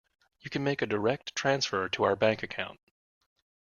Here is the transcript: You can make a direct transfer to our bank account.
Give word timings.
You 0.39 0.49
can 0.49 0.63
make 0.63 0.81
a 0.81 0.87
direct 0.87 1.35
transfer 1.35 1.87
to 1.89 2.03
our 2.05 2.15
bank 2.15 2.41
account. 2.41 2.79